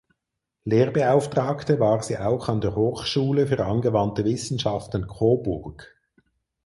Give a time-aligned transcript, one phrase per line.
[0.63, 5.95] Lehrbeauftragte war sie auch an der Hochschule für angewandte Wissenschaften Coburg.